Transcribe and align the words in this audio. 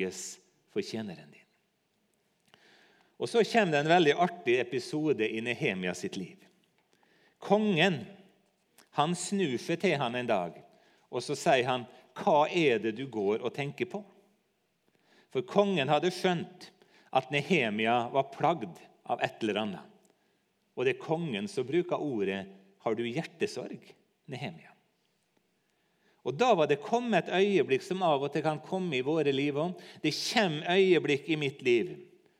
lykkes 0.00 0.40
for 0.72 0.82
tjeneren 0.82 1.30
din. 1.30 1.40
Og 3.18 3.28
Så 3.28 3.44
kommer 3.44 3.72
det 3.72 3.78
en 3.78 3.88
veldig 3.88 4.14
artig 4.16 4.60
episode 4.60 5.28
i 5.28 5.40
Nehemia 5.40 5.94
sitt 5.94 6.16
liv. 6.16 6.38
Kongen 7.38 8.06
han 8.96 9.14
snur 9.14 9.58
seg 9.58 9.80
til 9.80 9.98
han 10.00 10.14
en 10.14 10.26
dag, 10.26 10.56
og 11.10 11.22
så 11.22 11.36
sier 11.36 11.66
han, 11.66 11.86
'Hva 12.14 12.48
er 12.48 12.78
det 12.78 12.96
du 12.96 13.06
går 13.06 13.42
og 13.42 13.54
tenker 13.54 13.84
på?' 13.84 14.04
For 15.30 15.42
kongen 15.42 15.88
hadde 15.88 16.10
skjønt 16.10 16.70
at 17.12 17.30
Nehemia 17.30 18.08
var 18.08 18.32
plagd 18.32 18.78
av 19.04 19.20
et 19.22 19.42
eller 19.42 19.60
annet. 19.60 19.86
Og 20.76 20.84
det 20.84 20.96
er 20.96 21.06
kongen 21.06 21.48
som 21.48 21.66
bruker 21.66 21.96
ordet 21.96 22.46
'Har 22.80 22.94
du 22.94 23.04
hjertesorg', 23.04 23.94
Nehemia? 24.26 24.69
Og 26.24 26.36
Da 26.36 26.52
var 26.54 26.68
det 26.68 26.82
kommet 26.84 27.28
et 27.28 27.34
øyeblikk 27.40 27.82
som 27.82 28.02
av 28.04 28.22
og 28.22 28.32
til 28.32 28.44
kan 28.44 28.60
komme 28.60 28.98
i 28.98 29.04
våre 29.04 29.32
liv 29.32 29.56
òg. 29.56 29.72
Det 30.02 30.12
kommer 30.12 30.76
øyeblikk 30.76 31.28
i 31.28 31.36
mitt 31.40 31.62
liv, 31.62 31.94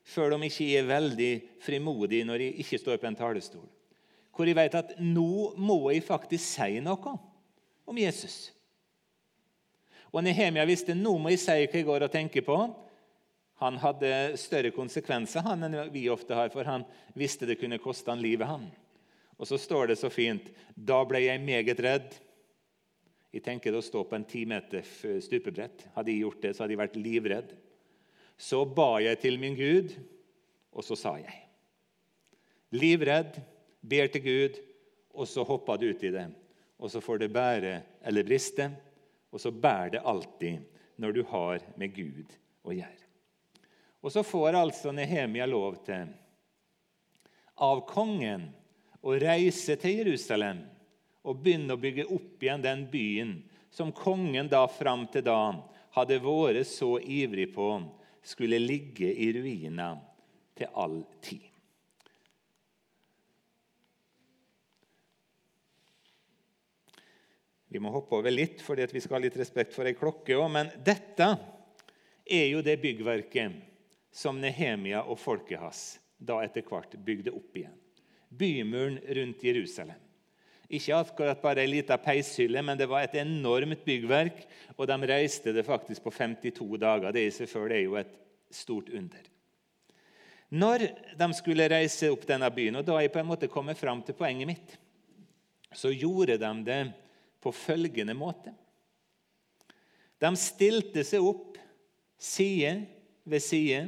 sjøl 0.04 0.36
om 0.36 0.42
jeg 0.44 0.52
ikke 0.52 0.78
er 0.78 0.90
veldig 0.90 1.32
frimodig 1.64 2.24
når 2.26 2.44
jeg 2.44 2.60
ikke 2.64 2.80
står 2.82 3.00
på 3.00 3.08
en 3.08 3.16
talerstol, 3.16 3.66
hvor 4.36 4.46
jeg 4.46 4.56
vet 4.56 4.74
at 4.74 4.94
nå 5.00 5.54
må 5.56 5.90
jeg 5.90 6.04
faktisk 6.04 6.44
si 6.44 6.80
noe 6.84 7.16
om 7.86 7.98
Jesus. 7.98 8.50
Og 10.10 10.24
Nehemia 10.26 10.66
visste 10.66 10.96
nå 10.96 11.14
må 11.18 11.32
jeg 11.32 11.40
si 11.40 11.56
hva 11.56 11.78
jeg 11.78 11.86
går 11.86 12.04
og 12.04 12.12
tenker 12.12 12.44
på. 12.44 12.58
Han 13.60 13.76
hadde 13.78 14.38
større 14.40 14.72
konsekvenser 14.74 15.44
han 15.44 15.66
enn 15.66 15.76
vi 15.92 16.08
ofte 16.10 16.34
har, 16.34 16.50
for 16.52 16.66
han 16.66 16.84
visste 17.14 17.46
det 17.46 17.60
kunne 17.60 17.78
koste 17.78 18.10
han 18.10 18.22
livet. 18.22 18.48
han. 18.48 18.66
Og 19.38 19.46
så 19.46 19.58
står 19.58 19.92
det 19.92 19.98
så 20.00 20.10
fint 20.12 20.50
Da 20.74 21.04
ble 21.04 21.22
jeg 21.24 21.40
meget 21.44 21.80
redd. 21.80 22.16
Jeg 23.30 23.44
tenker 23.46 23.76
å 23.76 23.82
stå 23.84 24.02
på 24.08 24.16
en 24.16 24.26
ti 24.26 24.42
meter 24.48 24.82
stupebrett. 25.22 25.86
Hadde 25.94 26.10
jeg 26.10 26.24
gjort 26.24 26.42
det, 26.42 26.54
så 26.54 26.64
hadde 26.64 26.74
jeg 26.74 26.82
vært 26.82 26.98
livredd. 26.98 27.52
Så 28.40 28.64
ba 28.64 28.96
jeg 29.04 29.20
til 29.22 29.38
min 29.38 29.54
Gud, 29.58 29.94
og 30.74 30.86
så 30.86 30.96
sa 30.98 31.14
jeg. 31.20 31.36
Livredd, 32.74 33.38
ber 33.80 34.10
til 34.12 34.24
Gud, 34.24 34.58
og 35.14 35.28
så 35.28 35.44
hoppa 35.46 35.76
du 35.78 35.88
ut 35.90 36.04
i 36.06 36.12
det. 36.14 36.26
Og 36.80 36.90
så 36.90 37.02
får 37.04 37.22
det 37.22 37.32
bære 37.34 37.74
eller 38.08 38.26
briste, 38.26 38.70
og 39.30 39.42
så 39.42 39.52
bærer 39.52 39.96
det 39.96 40.06
alltid 40.08 40.80
når 41.00 41.14
du 41.14 41.22
har 41.30 41.62
med 41.78 41.94
Gud 41.94 42.34
å 42.66 42.74
gjøre. 42.74 43.06
Og 44.00 44.12
så 44.12 44.24
får 44.24 44.56
altså 44.56 44.92
Nehemia 44.96 45.46
lov 45.46 45.82
til 45.84 46.08
av 47.60 47.82
kongen 47.88 48.48
å 49.04 49.14
reise 49.20 49.76
til 49.80 50.00
Jerusalem 50.00 50.62
og 51.22 51.42
begynne 51.44 51.76
å 51.76 51.80
bygge 51.80 52.08
opp 52.08 52.42
igjen 52.42 52.64
den 52.64 52.86
byen 52.90 53.34
som 53.70 53.92
kongen 53.94 54.48
da 54.50 54.64
fram 54.70 55.06
til 55.12 55.24
da 55.26 55.40
hadde 55.96 56.20
vært 56.24 56.68
så 56.70 56.96
ivrig 57.00 57.50
på 57.54 57.70
skulle 58.22 58.60
ligge 58.60 59.10
i 59.10 59.30
ruiner 59.32 60.00
til 60.58 60.68
all 60.76 61.00
tid. 61.24 61.46
Vi 67.70 67.78
må 67.78 67.92
hoppe 67.94 68.18
over 68.18 68.34
litt, 68.34 68.58
fordi 68.66 68.88
vi 68.90 69.00
skal 69.00 69.20
ha 69.20 69.26
litt 69.28 69.38
respekt 69.38 69.76
for 69.76 69.86
ei 69.86 69.94
klokke 69.94 70.34
òg. 70.34 70.48
Men 70.50 70.72
dette 70.82 71.28
er 72.26 72.48
jo 72.50 72.64
det 72.66 72.80
byggverket 72.82 73.60
som 74.10 74.40
Nehemia 74.42 75.04
og 75.06 75.20
folket 75.22 75.62
hans 75.62 75.84
da 76.18 76.40
etter 76.42 76.66
hvert 76.66 76.98
bygde 77.06 77.30
opp 77.30 77.56
igjen. 77.56 77.76
Bymuren 78.28 78.98
rundt 79.14 79.44
Jerusalem. 79.46 80.09
Ikke 80.70 80.94
akkurat 80.94 81.40
bare 81.42 81.64
ei 81.64 81.70
lita 81.70 81.96
peishylle, 81.98 82.62
men 82.62 82.78
det 82.78 82.86
var 82.90 83.02
et 83.02 83.16
enormt 83.18 83.82
byggverk. 83.86 84.44
Og 84.76 84.86
de 84.86 84.98
reiste 85.10 85.54
det 85.56 85.66
faktisk 85.66 86.04
på 86.04 86.12
52 86.14 86.78
dager. 86.78 87.10
Det 87.14 87.26
i 87.26 87.32
seg 87.34 87.50
sjøl 87.50 87.74
er 87.74 87.82
jo 87.82 87.98
et 87.98 88.12
stort 88.54 88.92
under. 88.94 89.26
Når 90.50 90.86
de 91.18 91.28
skulle 91.38 91.68
reise 91.70 92.10
opp 92.10 92.24
denne 92.26 92.48
byen, 92.54 92.80
og 92.80 92.86
da 92.86 92.96
er 92.96 93.06
jeg 93.06 93.14
på 93.14 93.20
en 93.22 93.28
måte 93.28 93.50
kommet 93.50 93.78
fram 93.78 94.02
til 94.02 94.16
poenget 94.18 94.50
mitt, 94.50 94.72
så 95.70 95.92
gjorde 95.94 96.38
de 96.42 96.50
det 96.66 96.80
på 97.42 97.52
følgende 97.54 98.16
måte. 98.18 98.52
De 100.20 100.30
stilte 100.36 101.04
seg 101.06 101.24
opp 101.24 101.58
side 102.20 102.74
ved 103.24 103.42
side, 103.42 103.84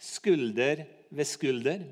skulder 0.00 0.86
ved 1.12 1.28
skulder. 1.28 1.84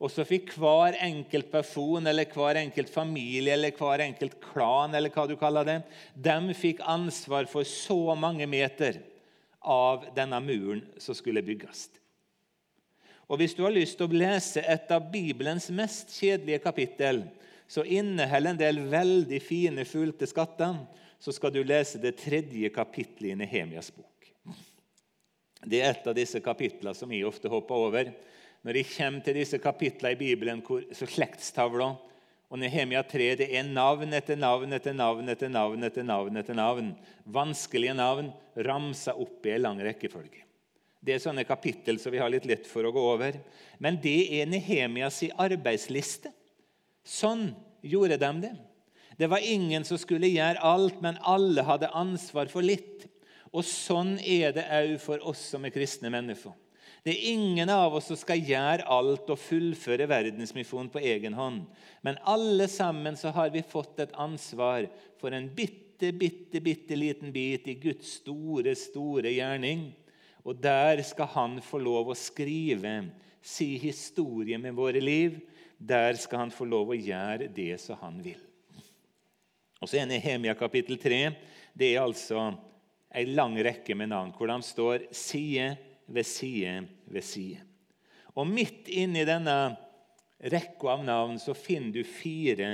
Og 0.00 0.08
så 0.08 0.24
fikk 0.24 0.54
hver 0.56 0.96
enkelt 1.04 1.50
person 1.52 2.06
eller 2.08 2.28
hver 2.32 2.56
enkelt 2.62 2.88
familie 2.92 3.52
eller 3.52 3.74
hver 3.76 4.00
enkelt 4.06 4.38
klan 4.40 4.96
eller 4.96 5.12
hva 5.12 5.26
du 5.28 5.34
kaller 5.36 5.66
det, 5.68 5.78
de 6.16 6.56
fikk 6.56 6.80
ansvar 6.88 7.48
for 7.50 7.68
så 7.68 8.16
mange 8.16 8.48
meter 8.48 9.02
av 9.60 10.06
denne 10.16 10.40
muren 10.40 10.80
som 10.96 11.16
skulle 11.16 11.44
bygges. 11.44 11.90
Og 13.30 13.38
Hvis 13.38 13.54
du 13.54 13.62
har 13.62 13.76
lyst 13.76 14.00
til 14.00 14.08
å 14.08 14.22
lese 14.24 14.64
et 14.64 14.88
av 14.90 15.04
Bibelens 15.12 15.68
mest 15.70 16.16
kjedelige 16.16 16.64
kapittel, 16.64 17.22
så 17.70 17.84
inneholder 17.84 18.50
en 18.50 18.58
del 18.58 18.80
veldig 18.90 19.38
fine, 19.44 19.84
fulgte 19.86 20.26
skatter, 20.26 20.80
så 21.20 21.30
skal 21.36 21.52
du 21.54 21.60
lese 21.62 22.00
det 22.02 22.16
tredje 22.18 22.72
kapittelet 22.74 23.36
i 23.36 23.38
Nehemias 23.38 23.92
bok. 23.94 24.32
Det 25.62 25.78
er 25.78 25.92
et 25.92 26.08
av 26.08 26.16
disse 26.16 26.40
kapitlene 26.42 26.96
som 26.96 27.12
jeg 27.12 27.28
ofte 27.28 27.52
hopper 27.52 27.84
over. 27.86 28.10
Når 28.66 28.76
jeg 28.76 28.90
kommer 28.92 29.24
til 29.24 29.38
disse 29.40 29.58
kapitlene 29.62 30.12
i 30.12 30.20
Bibelen, 30.20 30.60
så 30.92 31.08
slektstavla 31.08 31.94
og 32.50 32.58
Nehemia 32.58 33.04
3 33.06 33.28
det 33.38 33.46
er 33.54 33.66
navn 33.68 34.10
etter 34.16 34.36
navn 34.36 34.74
etter 34.74 34.94
navn 34.96 35.30
etter 35.30 35.48
navn 35.48 35.86
etter 35.86 36.04
navn. 36.04 36.36
etter 36.36 36.56
navn. 36.58 36.94
Vanskelige 37.24 37.94
navn 37.94 38.32
ramsa 38.56 39.14
opp 39.14 39.46
i 39.46 39.54
en 39.54 39.62
lang 39.68 39.82
rekkefølge. 39.86 40.42
Det 41.00 41.14
er 41.14 41.22
sånne 41.22 41.46
kapittel 41.48 42.00
som 42.02 42.12
vi 42.12 42.20
har 42.20 42.28
litt 42.28 42.48
lett 42.50 42.66
for 42.68 42.84
å 42.84 42.92
gå 42.92 43.04
over. 43.14 43.38
Men 43.78 43.96
det 44.02 44.40
er 44.40 44.50
Nehemias 44.50 45.22
arbeidsliste. 45.38 46.34
Sånn 47.06 47.54
gjorde 47.80 48.18
de 48.20 48.32
det. 48.42 48.52
Det 49.16 49.28
var 49.30 49.44
ingen 49.44 49.84
som 49.84 49.98
skulle 50.00 50.28
gjøre 50.28 50.60
alt, 50.64 51.00
men 51.00 51.20
alle 51.22 51.64
hadde 51.64 51.92
ansvar 51.96 52.50
for 52.52 52.66
litt. 52.66 53.06
Og 53.54 53.64
sånn 53.64 54.18
er 54.20 54.52
det 54.56 54.66
òg 54.74 54.98
for 55.00 55.22
oss 55.26 55.42
som 55.54 55.64
er 55.64 55.72
kristne 55.74 56.10
mennesker. 56.12 56.52
Det 57.02 57.14
er 57.14 57.30
ingen 57.32 57.70
av 57.72 57.94
oss 57.96 58.10
som 58.10 58.18
skal 58.18 58.42
gjøre 58.44 58.84
alt 58.92 59.30
og 59.32 59.40
fullføre 59.40 60.08
verdensmisjonen 60.10 60.90
på 60.92 61.00
egen 61.00 61.36
hånd. 61.36 61.62
Men 62.04 62.20
alle 62.28 62.66
sammen 62.68 63.16
så 63.16 63.32
har 63.32 63.52
vi 63.54 63.64
fått 63.64 64.02
et 64.04 64.12
ansvar 64.20 64.88
for 65.20 65.32
en 65.32 65.48
bitte, 65.56 66.12
bitte, 66.12 66.60
bitte 66.60 66.98
liten 66.98 67.32
bit 67.32 67.68
i 67.72 67.78
Guds 67.80 68.18
store, 68.20 68.76
store 68.76 69.32
gjerning. 69.32 69.88
Og 70.44 70.60
der 70.60 71.00
skal 71.06 71.32
han 71.32 71.58
få 71.64 71.80
lov 71.80 72.12
å 72.12 72.18
skrive 72.18 72.94
si 73.40 73.78
historie 73.80 74.60
med 74.60 74.76
våre 74.76 75.00
liv. 75.00 75.40
Der 75.80 76.20
skal 76.20 76.44
han 76.44 76.52
få 76.52 76.68
lov 76.68 76.92
å 76.92 77.00
gjøre 77.00 77.48
det 77.56 77.74
som 77.80 77.96
han 78.04 78.20
vil. 78.20 78.40
Og 79.80 79.88
så 79.88 80.02
er 80.02 80.10
Nehemia 80.10 80.52
kapittel 80.52 81.00
3. 81.00 81.22
Det 81.72 81.94
er 81.94 82.04
altså 82.04 82.50
ei 83.16 83.24
lang 83.32 83.56
rekke 83.56 83.96
med 83.96 84.12
navn 84.12 84.34
hvor 84.36 84.50
de 84.52 84.58
står 84.62 85.08
side 85.16 85.72
ved 86.10 86.26
side 86.26 86.74
ved 87.10 87.24
side. 87.24 87.62
Og 88.34 88.46
Midt 88.46 88.88
inni 88.92 89.24
denne 89.26 89.56
rekka 90.40 90.94
av 90.94 91.04
navn 91.04 91.38
så 91.42 91.54
finner 91.56 91.92
du 91.94 92.04
fire 92.06 92.70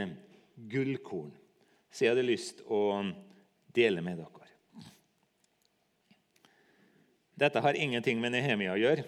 gullkorn 0.57 1.33
som 1.91 2.05
jeg 2.05 2.13
hadde 2.13 2.27
lyst 2.27 2.61
å 2.69 2.81
dele 3.77 4.03
med 4.05 4.21
dere. 4.21 4.33
Dette 7.37 7.61
har 7.61 7.77
ingenting 7.77 8.21
med 8.21 8.33
Nehemia 8.33 8.73
å 8.73 8.81
gjøre, 8.81 9.05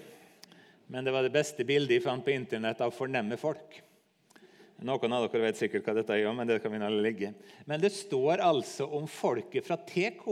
men 0.93 1.05
det 1.05 1.13
var 1.13 1.25
det 1.25 1.33
beste 1.33 1.65
bildet 1.69 1.97
jeg 1.97 2.05
fant 2.05 2.25
på 2.25 2.33
Internett 2.33 2.81
av 2.85 2.93
fornemme 2.97 3.37
folk. 3.41 3.79
Noen 4.85 5.15
av 5.17 5.25
dere 5.27 5.49
vet 5.49 5.59
sikkert 5.59 5.89
hva 5.89 5.95
dette 5.97 6.17
er, 6.17 6.29
men 6.37 6.49
det 6.49 6.61
kan 6.63 6.73
vi 6.73 6.81
la 6.81 6.91
ligge. 6.93 7.33
Men 7.67 7.81
det 7.83 7.91
står 7.97 8.45
altså 8.45 8.87
om 8.99 9.09
folket 9.11 9.67
fra 9.67 9.79
TK. 9.81 10.27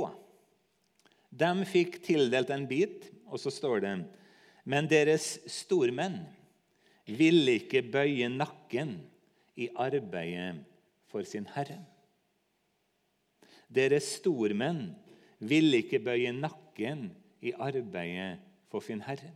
De 1.36 1.50
fikk 1.68 1.98
tildelt 2.04 2.52
en 2.54 2.68
bit, 2.68 3.08
og 3.26 3.40
så 3.42 3.50
står 3.52 3.82
det 3.84 3.94
Men 4.64 4.88
deres 4.90 5.36
stormenn 5.50 6.20
ville 7.06 7.58
ikke 7.60 7.84
bøye 7.86 8.28
nakken 8.32 8.96
i 9.56 9.68
arbeidet 9.74 10.64
for 11.10 11.26
sin 11.26 11.46
Herre. 11.54 11.78
Deres 13.70 14.08
stormenn 14.18 14.90
ville 15.38 15.82
ikke 15.82 16.02
bøye 16.02 16.32
nakken 16.34 17.08
i 17.42 17.52
arbeidet 17.52 18.40
for 18.70 18.82
sin 18.82 19.02
Herre. 19.06 19.32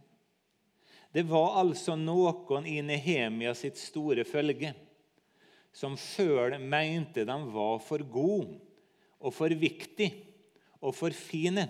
Det 1.11 1.25
var 1.27 1.59
altså 1.59 1.97
noen 1.99 2.67
i 2.71 2.79
Nehemia 2.87 3.55
sitt 3.59 3.79
store 3.79 4.25
følge 4.27 4.75
som 5.75 5.97
sjøl 5.99 6.57
mente 6.59 7.25
de 7.27 7.37
var 7.55 7.79
for 7.83 8.03
gode 8.03 8.59
og 9.21 9.35
for 9.35 9.53
viktige 9.55 10.27
og 10.81 10.95
for 10.97 11.15
fine 11.15 11.67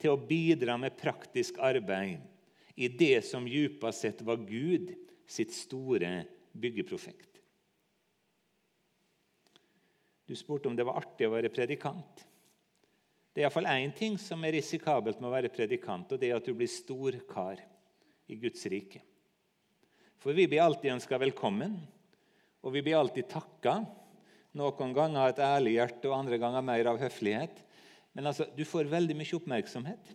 til 0.00 0.12
å 0.12 0.20
bidra 0.20 0.76
med 0.80 0.96
praktisk 0.98 1.58
arbeid 1.62 2.20
i 2.76 2.88
det 2.92 3.24
som 3.24 3.46
djupest 3.48 4.04
sett 4.04 4.22
var 4.26 4.42
Gud 4.44 4.92
sitt 5.26 5.54
store 5.56 6.26
byggeprosjekt. 6.52 7.40
Du 10.26 10.34
spurte 10.36 10.68
om 10.68 10.76
det 10.76 10.84
var 10.86 10.98
artig 11.00 11.28
å 11.28 11.34
være 11.36 11.52
predikant. 11.54 12.24
Det 13.32 13.42
er 13.42 13.46
iallfall 13.46 13.68
én 13.70 13.92
ting 13.94 14.16
som 14.18 14.42
er 14.44 14.56
risikabelt 14.56 15.20
med 15.20 15.28
å 15.28 15.34
være 15.34 15.52
predikant, 15.52 16.12
og 16.12 16.20
det 16.20 16.30
er 16.30 16.38
at 16.38 16.46
du 16.48 16.54
blir 16.56 16.70
stor 16.72 17.16
kar 17.28 17.60
i 18.26 18.38
Guds 18.40 18.64
rike. 18.72 19.02
For 20.18 20.34
vi 20.34 20.48
blir 20.48 20.64
alltid 20.64 20.96
ønska 20.96 21.20
velkommen, 21.20 21.76
og 22.64 22.74
vi 22.74 22.82
blir 22.82 22.96
alltid 22.98 23.28
takka. 23.30 23.78
Noen 24.56 24.94
ganger 24.96 25.20
av 25.20 25.30
et 25.30 25.42
ærlig 25.44 25.76
hjerte, 25.76 26.08
og 26.08 26.16
andre 26.16 26.40
ganger 26.42 26.64
mer 26.64 26.90
av 26.90 26.98
høflighet. 26.98 27.60
Men 28.16 28.30
altså, 28.30 28.46
du 28.56 28.64
får 28.64 28.88
veldig 28.88 29.16
mye 29.18 29.36
oppmerksomhet 29.36 30.14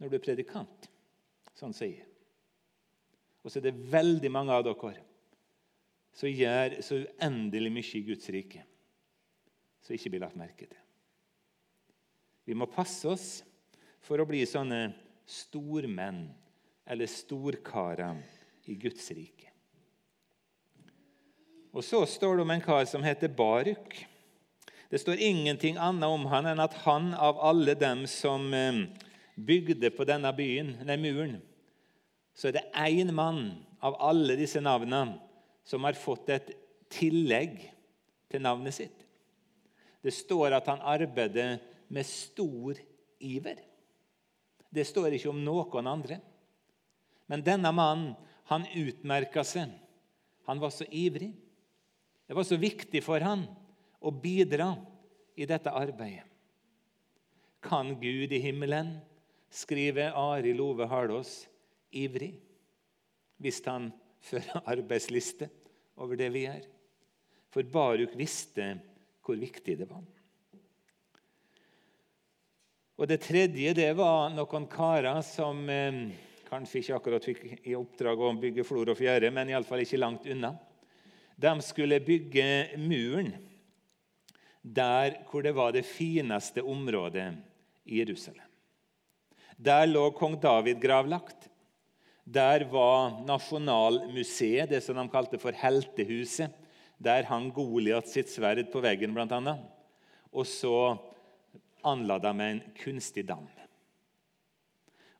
når 0.00 0.12
du 0.12 0.16
er 0.16 0.24
predikant, 0.24 0.88
sånn 1.56 1.74
sier 1.76 1.98
jeg. 1.98 2.08
Og 3.44 3.52
så 3.52 3.60
er 3.60 3.68
det 3.68 3.90
veldig 3.92 4.30
mange 4.32 4.56
av 4.56 4.64
dere 4.66 4.96
som 6.16 6.32
gjør 6.32 6.78
så 6.80 7.02
uendelig 7.04 7.70
mye 7.74 7.98
i 7.98 8.04
Guds 8.08 8.30
rike, 8.32 8.64
som 9.84 9.92
ikke 9.94 10.14
blir 10.14 10.24
lagt 10.24 10.40
merke 10.40 10.64
til. 10.64 10.80
Vi 12.48 12.56
må 12.56 12.68
passe 12.70 13.10
oss 13.10 13.28
for 14.06 14.22
å 14.22 14.26
bli 14.28 14.40
sånne 14.48 14.88
stormenn 15.28 16.24
eller 16.86 17.10
storkarer 17.10 18.22
i 18.70 18.76
Guds 18.80 19.10
rike. 19.12 19.52
Og 21.76 21.84
Så 21.84 22.00
står 22.08 22.38
det 22.38 22.46
om 22.46 22.54
en 22.54 22.64
kar 22.64 22.86
som 22.88 23.04
heter 23.04 23.28
Baruk. 23.28 23.98
Det 24.90 25.00
står 25.02 25.18
ingenting 25.18 25.78
annet 25.82 26.08
om 26.08 26.26
han 26.30 26.46
enn 26.46 26.62
at 26.62 26.74
han 26.84 27.10
av 27.14 27.40
alle 27.42 27.74
dem 27.78 28.04
som 28.10 28.52
eh, 28.54 28.84
bygde 29.34 29.90
på 29.94 30.06
denne 30.06 30.30
byen, 30.36 30.76
denne 30.78 30.98
muren, 31.00 31.38
så 32.36 32.48
er 32.48 32.58
det 32.58 32.66
én 32.86 33.10
mann 33.16 33.48
av 33.84 33.96
alle 34.02 34.36
disse 34.38 34.60
navnene 34.62 35.18
som 35.66 35.84
har 35.84 35.98
fått 35.98 36.30
et 36.30 36.52
tillegg 36.92 37.58
til 38.30 38.44
navnet 38.44 38.76
sitt. 38.76 39.02
Det 40.04 40.14
står 40.14 40.54
at 40.54 40.68
han 40.70 40.84
arbeider 40.86 41.56
med 41.90 42.06
stor 42.06 42.78
iver. 43.18 43.58
Det 44.70 44.86
står 44.86 45.16
ikke 45.16 45.32
om 45.32 45.42
noen 45.42 45.88
andre. 45.90 46.20
Men 47.26 47.42
denne 47.42 47.72
mannen 47.74 48.14
han 48.46 48.68
utmerka 48.78 49.42
seg. 49.42 49.72
Han 50.46 50.60
var 50.62 50.70
så 50.70 50.86
ivrig. 50.86 51.32
Det 52.26 52.34
var 52.36 52.46
så 52.46 52.58
viktig 52.60 53.02
for 53.02 53.22
han 53.22 53.42
å 54.06 54.12
bidra 54.14 54.70
i 55.36 55.46
dette 55.48 55.72
arbeidet. 55.74 56.24
Kan 57.66 57.96
Gud 57.98 58.32
i 58.32 58.40
himmelen, 58.40 58.94
skriver 59.50 60.14
Ari 60.14 60.52
Love 60.54 60.86
Harlås, 60.90 61.46
ivrig 61.90 62.34
hvis 63.42 63.60
han 63.66 63.90
fører 64.24 64.62
arbeidsliste 64.74 65.48
over 66.00 66.18
det 66.18 66.28
vi 66.34 66.44
gjør. 66.46 66.66
For 67.52 67.66
Baruk 67.72 68.14
visste 68.18 68.74
hvor 69.24 69.38
viktig 69.40 69.78
det 69.80 69.88
var. 69.90 70.04
Og 72.96 73.08
Det 73.08 73.18
tredje 73.20 73.74
det 73.76 73.90
var 73.98 74.30
noen 74.32 74.68
karer 74.72 75.20
som 75.24 75.58
eh, 75.68 75.98
kanskje 76.48 76.80
ikke 76.80 76.96
akkurat 76.96 77.26
fikk 77.28 77.42
i 77.68 77.74
oppdrag 77.76 78.22
å 78.22 78.30
bygge 78.40 78.64
flor 78.64 78.92
og 78.92 78.96
fjære, 78.96 79.32
men 79.34 79.50
iallfall 79.52 79.82
ikke 79.84 80.00
langt 80.00 80.28
unna. 80.32 80.54
De 81.36 81.52
skulle 81.60 82.00
bygge 82.00 82.78
muren 82.80 83.34
der 84.66 85.20
hvor 85.30 85.44
det 85.46 85.54
var 85.54 85.72
det 85.72 85.86
fineste 85.86 86.62
området 86.62 87.30
i 87.86 88.00
Jerusalem. 88.00 88.42
Der 89.56 89.86
lå 89.86 90.10
kong 90.18 90.36
David 90.42 90.80
gravlagt. 90.82 91.48
Der 92.26 92.64
var 92.68 93.22
Nasjonalmuseet, 93.24 94.68
det 94.68 94.82
som 94.82 94.98
de 94.98 95.06
kalte 95.08 95.38
for 95.38 95.54
Heltehuset. 95.54 96.50
Der 96.98 97.28
hang 97.28 97.52
Goliat 97.54 98.08
sitt 98.08 98.32
sverd 98.32 98.66
på 98.72 98.82
veggen, 98.82 99.14
bl.a. 99.14 99.56
Og 100.32 100.46
så 100.48 100.96
anla 101.86 102.18
de 102.18 102.32
en 102.42 102.62
kunstig 102.82 103.26
dam. 103.28 103.46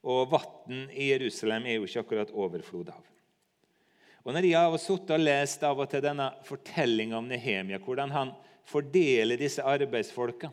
Og 0.06 0.31
vann 0.31 0.87
i 0.90 1.12
Jerusalem 1.12 1.66
er 1.66 1.78
jo 1.78 1.87
ikke 1.87 2.02
akkurat 2.02 2.34
overflod 2.34 2.90
av. 2.94 3.15
Og 4.26 4.34
Når 4.34 4.49
jeg 4.49 4.58
har 4.58 4.81
sittet 4.82 5.12
og 5.14 5.23
lest 5.23 5.62
av 5.62 5.78
og 5.78 5.87
til 5.90 6.02
denne 6.02 6.32
fortellinga 6.43 7.14
om 7.20 7.28
Nehemia, 7.31 7.78
hvordan 7.78 8.11
han 8.11 8.32
fordeler 8.67 9.38
disse 9.38 9.62
arbeidsfolka, 9.62 10.50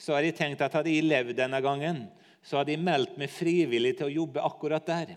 så 0.00 0.16
har 0.16 0.24
jeg 0.24 0.38
tenkt 0.38 0.62
at 0.64 0.78
hadde 0.78 0.94
jeg 0.94 1.04
levd 1.04 1.36
denne 1.36 1.60
gangen, 1.60 2.06
så 2.40 2.56
hadde 2.56 2.72
jeg 2.72 2.80
meldt 2.80 3.18
meg 3.20 3.28
frivillig 3.28 3.98
til 3.98 4.08
å 4.08 4.14
jobbe 4.22 4.46
akkurat 4.48 4.88
der. 4.88 5.12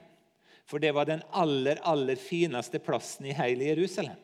For 0.68 0.83
det 0.83 0.92
var 0.95 1.07
den 1.07 1.24
aller, 1.31 1.80
aller 1.88 2.19
fineste 2.19 2.83
plassen 2.83 3.30
i 3.31 3.38
hele 3.38 3.71
Jerusalem. 3.71 4.19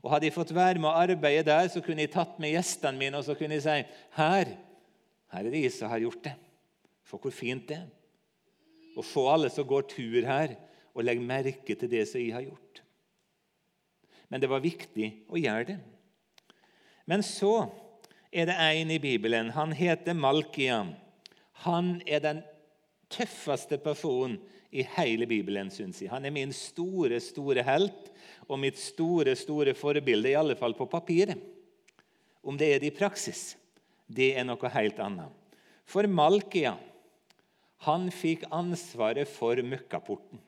Og 0.00 0.14
Hadde 0.14 0.30
jeg 0.30 0.36
fått 0.38 0.54
være 0.54 0.78
med 0.78 0.88
å 0.88 0.96
arbeide 1.02 1.50
der, 1.50 1.66
så 1.68 1.82
kunne 1.82 2.06
jeg 2.06 2.14
tatt 2.14 2.38
med 2.40 2.54
gjestene 2.54 2.98
mine 2.98 3.18
og 3.18 3.26
så 3.26 3.34
kunne 3.36 3.58
jeg 3.58 3.66
si 3.66 3.74
her, 4.16 4.54
her 5.34 5.42
er 5.42 5.50
det 5.50 5.66
jeg 5.66 5.74
som 5.74 5.90
har 5.90 6.06
gjort 6.06 6.22
det. 6.30 6.38
For 7.10 7.18
hvor 7.18 7.34
fint 7.34 7.66
det 7.68 7.82
er. 7.82 7.88
Og 8.94 9.02
få 9.06 9.26
alle 9.34 9.50
som 9.50 9.66
går 9.66 9.90
tur 9.90 10.22
her, 10.24 10.54
og 10.94 11.04
legge 11.06 11.24
merke 11.24 11.76
til 11.76 11.90
det 11.90 12.06
som 12.08 12.22
jeg 12.22 12.34
har 12.34 12.46
gjort. 12.46 12.82
Men 14.30 14.42
det 14.42 14.50
var 14.50 14.62
viktig 14.62 15.10
å 15.30 15.38
gjøre 15.40 15.66
det. 15.72 15.78
Men 17.10 17.24
så 17.26 17.66
er 18.30 18.46
det 18.46 18.56
en 18.62 18.92
i 18.94 19.00
Bibelen. 19.02 19.50
Han 19.56 19.74
heter 19.74 20.14
Malkia. 20.14 20.84
Han 21.66 21.96
er 22.06 22.22
den 22.22 22.42
tøffeste 23.10 23.80
personen 23.82 24.38
i 24.70 24.84
hele 24.94 25.26
Bibelen, 25.26 25.70
syns 25.74 25.98
jeg. 25.98 26.12
Han 26.12 26.24
er 26.24 26.34
min 26.34 26.52
store, 26.54 27.18
store 27.22 27.64
helt 27.66 28.10
og 28.46 28.60
mitt 28.62 28.78
store, 28.78 29.34
store 29.38 29.74
forbilde, 29.74 30.30
i 30.30 30.38
alle 30.38 30.54
fall 30.58 30.76
på 30.78 30.86
papiret. 30.90 31.38
Om 32.46 32.56
det 32.58 32.70
er 32.70 32.82
det 32.82 32.92
i 32.92 32.96
praksis, 32.96 33.56
det 34.06 34.32
er 34.38 34.46
noe 34.46 34.70
helt 34.74 35.02
annet. 35.02 35.34
For 35.90 36.06
Malkia 36.06 36.76
han 37.86 38.06
fikk 38.14 38.46
ansvaret 38.52 39.28
for 39.28 39.58
møkkaporten. 39.64 40.38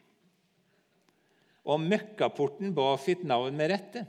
Og 1.69 1.81
møkkaporten 1.83 2.73
ba 2.75 2.93
sitt 2.99 3.23
navn 3.29 3.55
med 3.59 3.71
rette. 3.71 4.05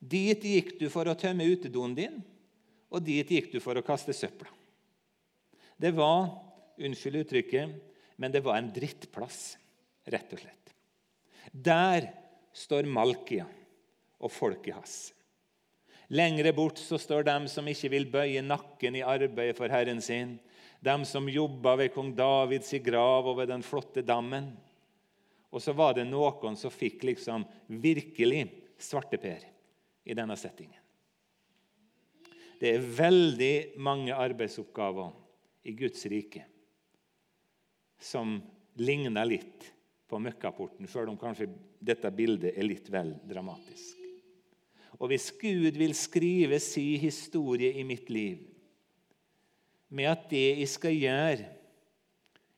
Dit 0.00 0.44
gikk 0.44 0.76
du 0.80 0.88
for 0.92 1.08
å 1.08 1.16
tømme 1.18 1.46
utedoen 1.48 1.94
din, 1.96 2.20
og 2.92 3.02
dit 3.04 3.26
gikk 3.26 3.50
du 3.54 3.58
for 3.64 3.78
å 3.78 3.84
kaste 3.84 4.14
søpla. 4.14 4.50
Det 5.76 5.92
var, 5.96 6.28
unnskyld 6.76 7.22
uttrykket, 7.24 7.72
men 8.16 8.32
det 8.32 8.44
var 8.44 8.60
en 8.60 8.70
drittplass, 8.72 9.56
rett 10.08 10.32
og 10.32 10.40
slett. 10.40 10.72
Der 11.52 12.10
står 12.56 12.88
Malkia 12.88 13.46
og 14.20 14.32
folket 14.32 14.76
hans. 14.76 14.96
Lengre 16.08 16.52
bort 16.54 16.78
så 16.78 16.98
står 17.02 17.26
dem 17.26 17.48
som 17.50 17.66
ikke 17.66 17.90
vil 17.90 18.06
bøye 18.10 18.42
nakken 18.44 18.96
i 18.98 19.04
arbeidet 19.04 19.56
for 19.58 19.72
Herren 19.72 20.00
sin. 20.04 20.36
Dem 20.84 21.02
som 21.08 21.26
jobba 21.28 21.74
ved 21.80 21.92
kong 21.96 22.12
Davids 22.16 22.70
grav 22.84 23.26
og 23.26 23.40
ved 23.40 23.50
den 23.50 23.64
flotte 23.66 24.04
dammen. 24.06 24.52
Og 25.54 25.62
så 25.62 25.72
var 25.76 25.94
det 25.96 26.06
noen 26.08 26.56
som 26.58 26.72
fikk 26.72 27.06
liksom 27.06 27.44
virkelig 27.66 28.46
svarteper 28.78 29.46
i 30.04 30.14
denne 30.14 30.36
settingen. 30.38 30.82
Det 32.56 32.72
er 32.72 32.90
veldig 32.98 33.78
mange 33.84 34.16
arbeidsoppgaver 34.16 35.12
i 35.68 35.74
Guds 35.76 36.06
rike 36.08 36.44
som 38.00 38.38
ligner 38.80 39.28
litt 39.28 39.72
på 40.06 40.18
møkkaporten, 40.22 40.86
selv 40.88 41.10
om 41.10 41.18
kanskje 41.20 41.48
dette 41.82 42.10
bildet 42.14 42.54
er 42.54 42.66
litt 42.66 42.88
vel 42.92 43.14
dramatisk. 43.26 43.96
Og 44.96 45.10
hvis 45.10 45.28
Gud 45.36 45.76
vil 45.76 45.92
skrive 45.96 46.60
si 46.62 46.94
historie 47.00 47.74
i 47.76 47.84
mitt 47.84 48.08
liv 48.12 48.44
med 49.92 50.08
at 50.10 50.28
det 50.30 50.46
jeg 50.62 50.70
skal 50.72 50.96
gjøre, 50.96 51.50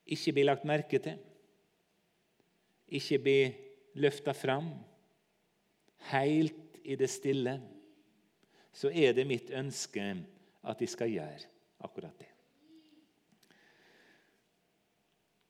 ikke 0.09 0.33
blir 0.35 0.47
lagt 0.47 0.67
merke 0.67 1.01
til, 1.03 1.19
ikke 2.91 3.19
blir 3.23 3.53
løfta 3.99 4.33
fram, 4.33 4.71
helt 6.11 6.79
i 6.83 6.95
det 6.99 7.09
stille, 7.11 7.59
så 8.73 8.91
er 8.93 9.13
det 9.17 9.27
mitt 9.27 9.49
ønske 9.51 10.03
at 10.63 10.79
de 10.79 10.87
skal 10.89 11.11
gjøre 11.11 11.47
akkurat 11.85 12.15
det. 12.19 12.29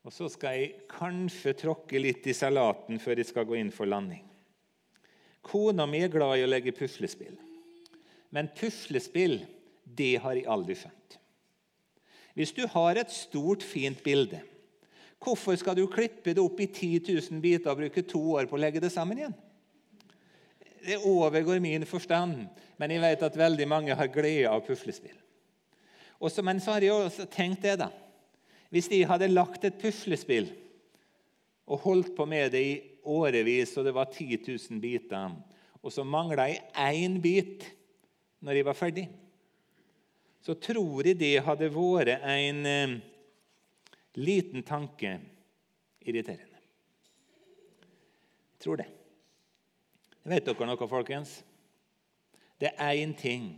Og 0.08 0.14
Så 0.14 0.30
skal 0.32 0.56
jeg 0.58 0.88
kanskje 0.90 1.54
tråkke 1.54 2.00
litt 2.00 2.26
i 2.26 2.34
salaten 2.34 2.98
før 3.04 3.20
jeg 3.20 3.30
skal 3.30 3.46
gå 3.46 3.60
inn 3.60 3.72
for 3.74 3.86
landing. 3.86 4.24
Kona 5.46 5.86
mi 5.86 6.02
er 6.02 6.12
glad 6.12 6.40
i 6.40 6.46
å 6.46 6.50
legge 6.50 6.74
puslespill. 6.76 7.36
Men 8.34 8.50
puslespill, 8.58 9.42
det 9.84 10.16
har 10.24 10.38
jeg 10.38 10.48
aldri 10.50 10.78
skjønt. 10.78 11.18
Hvis 12.38 12.54
du 12.56 12.64
har 12.72 12.98
et 12.98 13.12
stort, 13.12 13.66
fint 13.66 14.02
bilde, 14.06 14.40
hvorfor 15.20 15.58
skal 15.60 15.78
du 15.78 15.86
klippe 15.92 16.34
det 16.34 16.42
opp 16.42 16.60
i 16.64 16.68
10 16.68 17.04
000 17.32 17.42
biter 17.44 17.72
og 17.72 17.82
bruke 17.82 18.04
to 18.08 18.22
år 18.40 18.50
på 18.50 18.58
å 18.58 18.62
legge 18.62 18.82
det 18.84 18.92
sammen 18.94 19.20
igjen? 19.20 19.36
Det 20.80 21.02
overgår 21.06 21.60
min 21.60 21.84
forstand, 21.88 22.46
men 22.80 22.94
jeg 22.94 23.04
vet 23.04 23.26
at 23.28 23.38
veldig 23.38 23.68
mange 23.68 23.96
har 23.96 24.12
glede 24.12 24.48
av 24.50 24.64
puslespill. 24.66 25.18
Også, 26.20 26.44
men 26.44 26.60
så 26.64 26.76
har 26.76 26.84
jeg 26.84 26.96
også 26.96 27.28
tenkt 27.32 27.64
det, 27.64 27.78
da. 27.82 27.90
Hvis 28.72 28.90
de 28.92 29.02
hadde 29.08 29.32
lagt 29.32 29.64
et 29.68 29.80
puslespill 29.82 30.50
og 31.70 31.84
holdt 31.84 32.14
på 32.18 32.26
med 32.28 32.52
det 32.54 32.64
i 32.66 32.76
årevis, 33.10 33.76
og 33.78 33.88
det 33.88 33.94
var 33.96 34.12
10 34.12 34.40
000 34.48 34.82
biter, 34.82 35.36
og 35.80 35.94
så 35.94 36.04
mangla 36.04 36.50
jeg 36.50 36.64
én 36.76 37.20
bit 37.24 37.66
når 38.44 38.60
jeg 38.60 38.68
var 38.68 38.78
ferdig, 38.78 39.06
så 40.44 40.56
tror 40.56 41.08
jeg 41.08 41.20
det 41.20 41.36
hadde 41.44 41.72
vært 41.74 42.24
en 42.24 42.66
eh, 42.68 42.98
liten 44.20 44.64
tanke 44.68 45.16
irriterende. 46.02 46.60
Jeg 48.54 48.64
tror 48.66 48.82
det. 48.82 48.90
Vet 50.28 50.46
dere 50.46 50.68
noe, 50.68 50.88
folkens? 50.92 51.40
Det 52.60 52.74
er 52.76 53.00
én 53.00 53.14
ting 53.16 53.54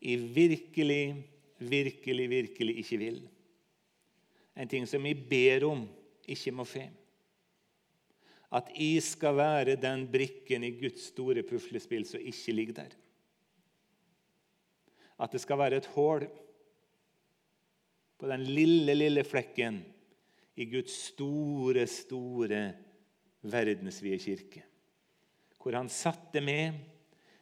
jeg 0.00 0.22
virkelig, 0.34 1.16
virkelig, 1.58 2.28
virkelig 2.30 2.78
ikke 2.80 2.98
vil. 3.00 3.18
En 4.56 4.68
ting 4.68 4.86
som 4.88 5.04
jeg 5.04 5.18
ber 5.28 5.66
om 5.68 5.84
ikke 6.28 6.54
må 6.56 6.64
skje. 6.68 6.86
At 8.56 8.70
jeg 8.72 9.02
skal 9.04 9.36
være 9.36 9.76
den 9.80 10.06
brikken 10.08 10.64
i 10.64 10.72
Guds 10.78 11.10
store 11.10 11.42
puslespill 11.44 12.06
som 12.08 12.22
ikke 12.22 12.54
ligger 12.54 12.80
der. 12.80 12.96
At 15.20 15.32
det 15.32 15.40
skal 15.40 15.58
være 15.58 15.80
et 15.82 15.90
hull 15.96 16.28
på 18.16 18.28
den 18.30 18.44
lille, 18.44 18.94
lille 18.96 19.24
flekken 19.24 19.80
i 20.56 20.64
Guds 20.70 20.94
store, 21.12 21.84
store 21.90 22.60
verdensvide 23.46 24.18
kirke. 24.22 24.62
Hvor 25.60 25.76
han 25.76 25.90
satte 25.90 26.40
med 26.40 26.78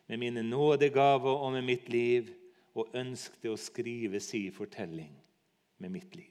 med 0.07 0.21
mine 0.21 0.43
nådegaver 0.43 1.41
og 1.41 1.53
med 1.53 1.65
mitt 1.65 1.89
liv 1.89 2.29
og 2.77 2.93
ønskte 2.97 3.53
å 3.53 3.61
skrive 3.61 4.21
si 4.21 4.49
fortelling 4.53 5.13
med 5.81 5.93
mitt 5.95 6.17
liv. 6.17 6.31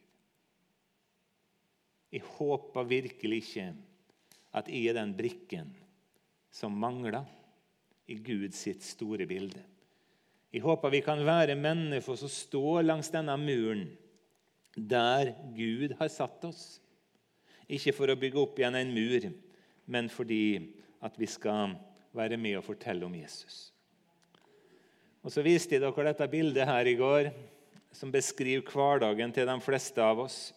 Jeg 2.14 2.22
håper 2.36 2.86
virkelig 2.86 3.40
ikke 3.42 3.68
at 4.54 4.70
jeg 4.70 4.92
er 4.92 5.00
den 5.00 5.16
brikken 5.18 5.72
som 6.54 6.76
mangler 6.78 7.26
i 8.06 8.20
Guds 8.22 8.60
sitt 8.68 8.84
store 8.86 9.26
bilde. 9.26 9.64
Jeg 10.54 10.62
håper 10.62 10.94
vi 10.94 11.02
kan 11.02 11.24
være 11.26 11.58
mennesker 11.58 12.20
som 12.20 12.30
står 12.30 12.84
langs 12.86 13.10
denne 13.10 13.34
muren 13.42 13.88
der 14.76 15.34
Gud 15.56 15.94
har 16.00 16.10
satt 16.12 16.44
oss. 16.48 16.80
Ikke 17.70 17.94
for 17.96 18.12
å 18.12 18.18
bygge 18.20 18.42
opp 18.42 18.60
igjen 18.60 18.78
en 18.78 18.94
mur, 18.94 19.30
men 19.86 20.10
fordi 20.12 20.74
at 21.04 21.16
vi 21.20 21.28
skal 21.30 21.76
være 22.16 22.38
med 22.40 22.60
og 22.60 22.66
fortelle 22.68 23.06
om 23.06 23.16
Jesus. 23.16 23.72
Og 25.24 25.32
Så 25.32 25.44
viste 25.46 25.78
jeg 25.78 25.84
dere 25.84 26.10
dette 26.10 26.28
bildet 26.28 26.68
her 26.68 26.88
i 26.90 26.98
går, 27.00 27.32
som 27.94 28.12
beskriver 28.12 28.66
hverdagen 28.68 29.32
til 29.32 29.48
de 29.48 29.56
fleste 29.64 30.04
av 30.04 30.26
oss. 30.26 30.52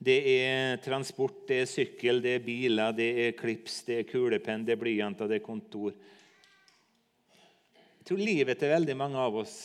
Det 0.00 0.16
er 0.40 0.78
transport, 0.80 1.42
det 1.48 1.58
er 1.60 1.68
sykkel, 1.68 2.22
det 2.24 2.38
er 2.38 2.44
biler, 2.44 2.94
det 2.96 3.10
er 3.26 3.36
klips, 3.36 3.82
det 3.84 3.98
er 3.98 4.08
kulepenn, 4.08 4.64
det 4.64 4.72
er 4.72 4.80
blyanter, 4.80 5.28
det 5.28 5.42
er 5.42 5.44
kontor. 5.44 5.92
Jeg 7.98 8.08
tror 8.08 8.22
livet 8.24 8.56
til 8.56 8.72
veldig 8.72 8.96
mange 8.96 9.20
av 9.20 9.36
oss 9.42 9.58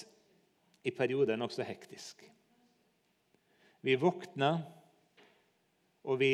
i 0.84 0.92
perioder 0.92 1.38
er 1.38 1.40
nokså 1.40 1.64
hektisk. 1.64 2.26
Vi 3.86 3.94
våkner, 4.02 4.64
og 6.10 6.18
vi 6.18 6.34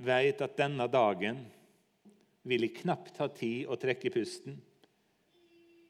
vet 0.00 0.40
at 0.40 0.56
denne 0.56 0.86
dagen 0.88 1.42
vil 2.48 2.64
jeg 2.64 2.78
knapt 2.78 3.18
ha 3.20 3.26
tid 3.28 3.68
å 3.68 3.76
trekke 3.76 4.12
pusten. 4.14 4.54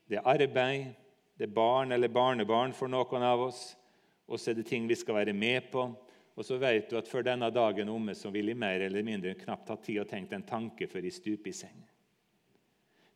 Det 0.09 0.19
er 0.19 0.27
arbeid, 0.27 0.89
det 1.39 1.47
er 1.47 1.55
barn 1.55 1.95
eller 1.95 2.11
barnebarn 2.11 2.75
for 2.75 2.91
noen 2.91 3.23
av 3.23 3.45
oss, 3.45 3.61
og 4.27 4.41
så 4.41 4.51
er 4.51 4.59
det 4.59 4.67
ting 4.67 4.89
vi 4.91 4.97
skal 4.99 5.21
være 5.21 5.35
med 5.37 5.69
på. 5.71 5.85
Og 6.39 6.47
så 6.47 6.59
vet 6.59 6.91
du 6.91 6.97
at 6.99 7.11
før 7.11 7.27
denne 7.27 7.51
dagen 7.55 7.91
omme, 7.91 8.17
så 8.19 8.33
vil 8.35 8.51
jeg 8.51 8.59
mer 8.59 8.83
eller 8.83 9.07
mindre 9.07 9.37
knapt 9.39 9.71
ha 9.71 9.77
tid 9.83 10.01
å 10.03 10.09
tenke 10.11 10.35
en 10.35 10.47
tanke 10.47 10.89
før 10.91 11.07
jeg 11.07 11.17
stuper 11.21 11.53
i 11.53 11.55
seng. 11.61 11.79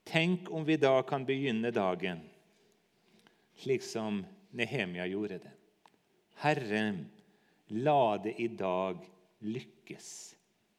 Tenk 0.06 0.50
om 0.54 0.62
vi 0.66 0.78
da 0.78 0.94
kan 1.06 1.26
begynne 1.26 1.75
dagen 1.75 2.22
slik 3.62 3.82
som 3.87 4.22
Nehemia 4.54 5.06
gjorde 5.11 5.38
det. 5.42 5.52
Herre, 6.42 6.82
la 7.73 8.19
det 8.23 8.35
i 8.41 8.49
dag 8.49 9.00
lykkes 9.43 10.09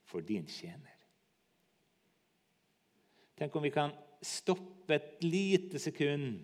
for 0.06 0.22
din 0.22 0.46
tjener. 0.48 0.94
Tenk 3.36 3.56
om 3.56 3.64
vi 3.66 3.72
kan 3.74 3.92
stoppe 4.22 4.96
et 4.96 5.24
lite 5.26 5.82
sekund 5.82 6.44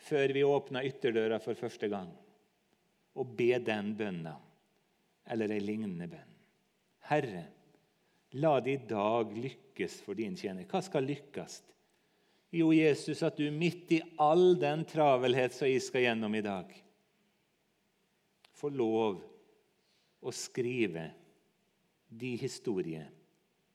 før 0.00 0.32
vi 0.36 0.44
åpner 0.44 0.86
ytterdøra 0.88 1.40
for 1.42 1.58
første 1.58 1.88
gang, 1.92 2.10
og 3.16 3.32
be 3.36 3.56
den 3.64 3.94
bønna 3.96 4.36
eller 5.30 5.52
ei 5.54 5.62
lignende 5.64 6.08
bønn. 6.10 6.36
Herre, 7.10 7.42
la 8.38 8.52
det 8.62 8.76
i 8.76 8.84
dag 8.90 9.32
lykkes 9.34 10.00
for 10.04 10.18
din 10.18 10.36
tjener. 10.38 10.68
Hva 10.70 10.82
skal 10.84 11.08
lykkes? 11.08 11.60
Jo, 12.54 12.70
Jesus, 12.74 13.22
at 13.22 13.38
du 13.38 13.46
midt 13.54 13.92
i 13.94 14.00
all 14.18 14.54
den 14.58 14.84
travelhet 14.88 15.54
som 15.54 15.70
jeg 15.70 15.82
skal 15.84 16.06
gjennom 16.06 16.34
i 16.34 16.44
dag, 16.44 16.70
får 18.58 18.74
lov 18.76 19.20
å 20.20 20.32
skrive 20.34 21.08
de 22.08 22.34
historier 22.40 23.06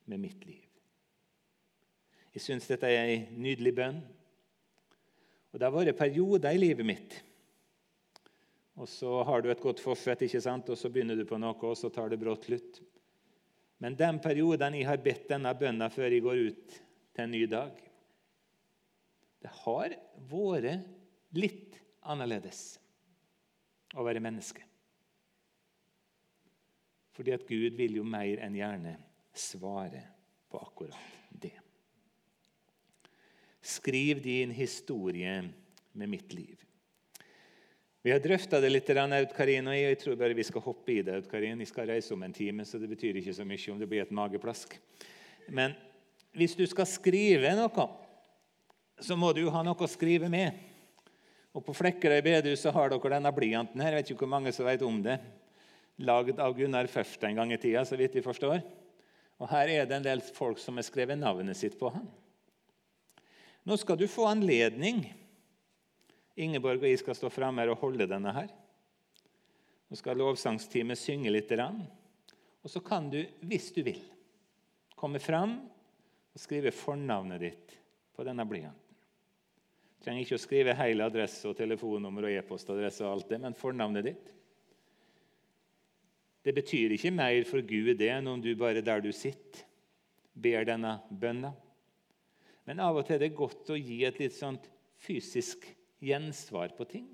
med 0.06 0.22
mitt 0.22 0.44
liv. 0.46 0.62
Jeg 2.36 2.44
syns 2.44 2.68
dette 2.68 2.88
er 2.90 3.08
ei 3.08 3.20
nydelig 3.32 3.72
bønn. 3.76 4.02
Og 5.52 5.58
Det 5.58 5.64
har 5.64 5.72
vært 5.72 5.98
perioder 5.98 6.52
i 6.52 6.60
livet 6.60 6.86
mitt 6.86 7.16
og 8.76 8.88
så 8.88 9.22
har 9.24 9.40
du 9.40 9.48
et 9.50 9.62
godt 9.62 9.80
forfett, 9.80 10.26
ikke 10.26 10.42
sant? 10.44 10.68
og 10.68 10.76
så 10.76 10.90
begynner 10.92 11.16
du 11.16 11.24
på 11.28 11.38
noe, 11.40 11.56
og 11.56 11.76
så 11.80 11.88
tar 11.92 12.12
det 12.12 12.20
brått 12.20 12.44
slutt. 12.50 12.82
Men 13.80 13.96
den 13.96 14.20
perioden 14.20 14.76
jeg 14.76 14.88
har 14.88 15.00
bedt 15.04 15.30
denne 15.32 15.52
bønna 15.56 15.88
før 15.92 16.12
jeg 16.12 16.24
går 16.24 16.42
ut 16.50 16.76
til 17.16 17.24
en 17.24 17.32
ny 17.32 17.42
dag 17.48 17.82
Det 19.40 19.52
har 19.62 19.92
vært 20.30 21.36
litt 21.36 21.76
annerledes 22.08 22.78
å 23.96 24.04
være 24.04 24.22
menneske. 24.24 24.64
Fordi 27.16 27.32
at 27.32 27.46
Gud 27.48 27.78
vil 27.78 27.96
jo 27.96 28.04
mer 28.04 28.42
enn 28.44 28.58
gjerne 28.58 28.92
svare 29.36 30.02
på 30.52 30.60
akkurat 30.60 31.32
det. 31.32 31.54
Skriv 33.64 34.20
din 34.22 34.52
historie 34.54 35.40
med 35.96 36.08
mitt 36.12 36.32
liv. 36.36 36.60
Vi 38.06 38.12
har 38.12 38.20
drøfta 38.22 38.60
det 38.62 38.68
litt, 38.70 38.90
Aud 38.94 39.32
Karin, 39.34 39.66
og 39.66 39.74
jeg 39.74 39.96
tror 39.98 40.18
bare 40.20 40.36
vi 40.36 40.44
skal 40.46 40.62
hoppe 40.62 40.92
i 40.92 41.00
det. 41.02 41.16
Aud 41.16 41.24
Karin. 41.26 41.58
Jeg 41.58 41.72
skal 41.72 41.88
reise 41.90 42.14
om 42.14 42.22
en 42.22 42.36
time, 42.36 42.62
så 42.62 42.78
det 42.78 42.86
betyr 42.92 43.16
ikke 43.18 43.34
så 43.34 43.42
mye 43.48 43.72
om 43.72 43.80
det 43.80 43.88
blir 43.90 44.04
et 44.04 44.12
mageplask. 44.14 44.76
Men 45.48 45.74
hvis 46.36 46.54
du 46.54 46.62
skal 46.70 46.86
skrive 46.86 47.50
noe, 47.58 47.88
så 49.02 49.16
må 49.18 49.32
du 49.34 49.40
jo 49.42 49.50
ha 49.50 49.64
noe 49.66 49.82
å 49.82 49.90
skrive 49.90 50.30
med. 50.30 50.54
Og 51.56 51.64
På 51.64 51.74
Flekkerøy 51.74 52.20
bedehus 52.22 52.62
har 52.68 52.92
dere 52.92 53.14
denne 53.16 53.32
blyanten 53.34 53.82
her. 53.82 53.96
Jeg 53.96 54.04
vet 54.04 54.12
ikke 54.12 54.26
hvor 54.26 54.34
mange 54.36 54.52
som 54.54 54.68
vet 54.68 54.84
om 54.86 55.02
det. 55.02 55.16
Lagd 56.04 56.40
av 56.42 56.56
Gunnar 56.56 56.88
Først 56.92 57.22
en 57.24 57.38
gang 57.38 57.52
i 57.54 57.60
tida, 57.60 57.84
så 57.88 57.96
vidt 57.96 58.18
vi 58.18 58.24
forstår. 58.24 58.60
Og 59.40 59.48
Her 59.50 59.68
er 59.72 59.88
det 59.88 59.96
en 59.96 60.04
del 60.06 60.22
folk 60.24 60.60
som 60.60 60.76
har 60.76 60.86
skrevet 60.86 61.18
navnet 61.18 61.56
sitt 61.56 61.78
på 61.80 61.90
han. 61.92 62.04
Nå 63.66 63.76
skal 63.80 63.98
du 63.98 64.06
få 64.08 64.28
anledning 64.30 65.04
Ingeborg 66.36 66.82
og 66.82 66.90
jeg 66.90 67.00
skal 67.00 67.16
stå 67.16 67.30
fremme 67.32 67.62
her 67.62 67.72
og 67.72 67.80
holde 67.80 68.06
denne 68.08 68.32
her. 68.36 68.50
Nå 69.88 69.96
skal 69.96 70.18
lovsangsteamet 70.20 71.00
synge 71.00 71.32
litt. 71.32 71.52
Og 71.56 72.68
så 72.68 72.82
kan 72.84 73.08
du, 73.08 73.22
hvis 73.40 73.70
du 73.72 73.80
vil, 73.86 74.02
komme 74.96 75.20
fram 75.22 75.56
og 76.36 76.42
skrive 76.42 76.74
fornavnet 76.76 77.40
ditt 77.40 77.76
på 78.12 78.24
denne 78.26 78.44
blyanten. 78.48 78.82
Du 79.96 80.04
trenger 80.04 80.26
ikke 80.26 80.36
å 80.36 80.44
skrive 80.44 80.76
hele 80.76 81.06
adresse 81.08 81.48
og 81.48 81.56
telefonnummer 81.56 82.28
og 82.28 82.36
e-postadresse, 82.36 83.04
og 83.06 83.14
alt 83.14 83.30
det, 83.32 83.40
men 83.42 83.56
fornavnet 83.56 84.10
ditt. 84.10 84.35
Det 86.46 86.54
betyr 86.54 86.94
ikke 86.94 87.10
mer 87.10 87.40
for 87.48 87.64
Gud 87.66 87.96
det 87.98 88.06
enn 88.14 88.28
om 88.30 88.42
du 88.42 88.52
bare 88.54 88.84
der 88.84 89.00
du 89.02 89.10
sitter, 89.10 89.64
ber 90.30 90.66
denne 90.68 90.92
bønna. 91.10 91.50
Men 92.66 92.82
av 92.82 92.98
og 93.00 93.06
til 93.06 93.16
er 93.16 93.24
det 93.24 93.34
godt 93.34 93.72
å 93.74 93.78
gi 93.78 94.04
et 94.06 94.20
litt 94.20 94.34
sånt 94.36 94.68
fysisk 95.02 95.66
gjensvar 96.02 96.76
på 96.78 96.86
ting. 96.86 97.08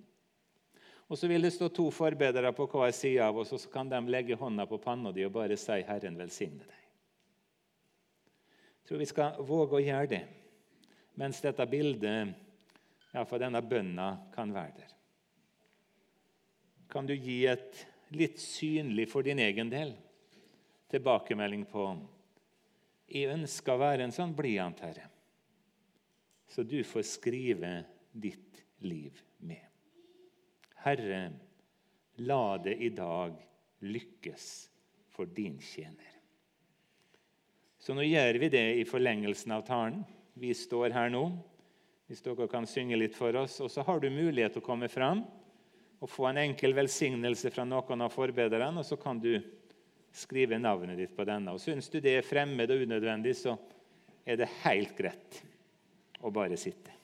Og 1.08 1.18
Så 1.18 1.28
vil 1.28 1.44
det 1.44 1.52
stå 1.52 1.68
to 1.68 1.90
forbedere 1.92 2.52
på 2.56 2.66
hver 2.72 2.92
side 2.96 3.24
av 3.24 3.36
oss, 3.36 3.52
og 3.52 3.60
så 3.60 3.72
kan 3.72 3.88
de 3.88 4.00
legge 4.08 4.36
hånda 4.36 4.64
på 4.68 4.80
panna 4.80 5.12
di 5.12 5.24
og 5.24 5.32
bare 5.32 5.56
si 5.56 5.82
'Herren 5.82 6.16
velsigne 6.16 6.64
deg'. 6.64 6.82
Jeg 8.80 8.88
tror 8.88 8.98
vi 8.98 9.04
skal 9.06 9.36
våge 9.44 9.76
å 9.76 9.84
gjøre 9.84 10.08
det 10.08 10.26
mens 11.14 11.40
dette 11.40 11.66
bildet, 11.66 12.34
iallfall 13.12 13.38
denne 13.38 13.62
bønna, 13.62 14.08
kan 14.34 14.52
være 14.52 14.72
der. 14.76 14.94
Kan 16.88 17.06
du 17.06 17.14
gi 17.14 17.46
et 17.46 17.86
litt 18.16 18.40
synlig 18.40 19.08
for 19.10 19.26
din 19.26 19.40
egen 19.42 19.70
del 19.72 19.94
tilbakemelding 20.92 21.64
på 21.64 21.86
'Jeg 23.08 23.32
ønsker 23.32 23.74
å 23.74 23.80
være 23.80 24.04
en 24.04 24.12
sånn 24.12 24.34
blyant, 24.36 24.80
Herre', 24.80 25.08
så 26.48 26.62
du 26.64 26.82
får 26.84 27.02
skrive 27.02 27.84
ditt 28.12 28.62
liv 28.80 29.22
med. 29.38 29.64
Herre, 30.84 31.32
la 32.16 32.58
det 32.58 32.76
i 32.80 32.88
dag 32.88 33.36
lykkes 33.80 34.68
for 35.12 35.26
din 35.26 35.58
tjener. 35.60 36.18
Så 37.78 37.94
nå 37.94 38.04
gjør 38.06 38.38
vi 38.38 38.48
det 38.48 38.66
i 38.78 38.84
forlengelsen 38.84 39.52
av 39.52 39.64
talen. 39.66 40.04
Vi 40.34 40.52
står 40.54 40.92
her 40.94 41.10
nå. 41.10 41.24
Hvis 42.06 42.22
dere 42.22 42.48
kan 42.48 42.66
synge 42.66 42.96
litt 42.96 43.16
for 43.16 43.34
oss. 43.36 43.60
Og 43.60 43.70
så 43.70 43.82
har 43.82 44.00
du 44.00 44.10
mulighet 44.10 44.52
til 44.52 44.62
å 44.62 44.66
komme 44.66 44.88
fram 44.88 45.24
og 46.02 46.10
få 46.10 46.26
en 46.28 46.40
enkel 46.42 46.74
velsignelse 46.74 47.52
fra 47.54 47.64
noen 47.66 48.02
av 48.02 48.10
forbederne, 48.10 48.82
og 48.82 48.86
så 48.86 48.98
kan 48.98 49.20
du 49.22 49.36
skrive 50.12 50.58
navnet 50.58 50.98
ditt 50.98 51.14
på 51.16 51.26
denne. 51.28 51.54
Og 51.54 51.62
Syns 51.62 51.88
du 51.92 52.00
det 52.02 52.16
er 52.18 52.26
fremmed 52.26 52.70
og 52.74 52.82
unødvendig, 52.82 53.36
så 53.38 53.54
er 54.26 54.40
det 54.40 54.50
helt 54.64 54.96
greit 54.98 55.38
å 56.22 56.30
bare 56.34 56.58
sitte. 56.58 57.01